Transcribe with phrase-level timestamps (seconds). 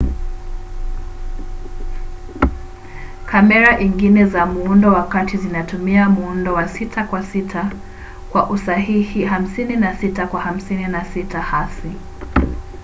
[3.25, 7.71] kamera ingine za muundo wa kati zinatumia muundo wa 6 kwa 6
[8.31, 11.91] kwa usahihi 56 kwa 56 hasi